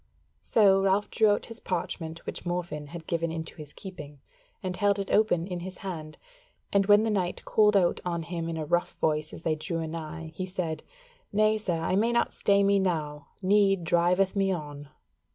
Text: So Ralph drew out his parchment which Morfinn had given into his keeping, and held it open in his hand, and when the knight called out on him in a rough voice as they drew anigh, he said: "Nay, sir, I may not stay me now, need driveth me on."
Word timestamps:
So 0.41 0.81
Ralph 0.81 1.11
drew 1.11 1.29
out 1.29 1.45
his 1.45 1.59
parchment 1.59 2.25
which 2.25 2.43
Morfinn 2.43 2.87
had 2.87 3.05
given 3.05 3.31
into 3.31 3.55
his 3.57 3.71
keeping, 3.71 4.19
and 4.63 4.75
held 4.75 4.97
it 4.97 5.11
open 5.11 5.45
in 5.45 5.59
his 5.59 5.77
hand, 5.77 6.17
and 6.73 6.87
when 6.87 7.03
the 7.03 7.11
knight 7.11 7.45
called 7.45 7.77
out 7.77 7.99
on 8.03 8.23
him 8.23 8.49
in 8.49 8.57
a 8.57 8.65
rough 8.65 8.93
voice 8.99 9.31
as 9.31 9.43
they 9.43 9.53
drew 9.53 9.77
anigh, 9.79 10.31
he 10.33 10.47
said: 10.47 10.81
"Nay, 11.31 11.59
sir, 11.59 11.75
I 11.77 11.95
may 11.97 12.11
not 12.11 12.33
stay 12.33 12.63
me 12.63 12.79
now, 12.79 13.27
need 13.43 13.83
driveth 13.83 14.35
me 14.35 14.51
on." 14.51 14.89